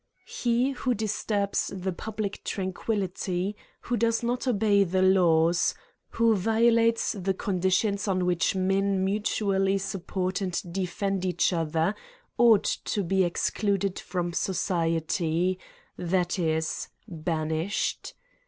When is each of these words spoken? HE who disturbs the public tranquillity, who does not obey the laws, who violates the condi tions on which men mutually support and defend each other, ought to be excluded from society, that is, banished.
HE 0.25 0.71
who 0.71 0.95
disturbs 0.95 1.67
the 1.71 1.91
public 1.93 2.43
tranquillity, 2.43 3.55
who 3.81 3.95
does 3.95 4.23
not 4.23 4.47
obey 4.47 4.83
the 4.83 5.03
laws, 5.03 5.75
who 6.09 6.33
violates 6.35 7.11
the 7.11 7.35
condi 7.35 7.71
tions 7.71 8.07
on 8.07 8.25
which 8.25 8.55
men 8.55 9.05
mutually 9.05 9.77
support 9.77 10.41
and 10.41 10.59
defend 10.73 11.23
each 11.23 11.53
other, 11.53 11.93
ought 12.39 12.63
to 12.63 13.03
be 13.03 13.23
excluded 13.23 13.99
from 13.99 14.33
society, 14.33 15.59
that 15.99 16.39
is, 16.39 16.87
banished. 17.07 18.15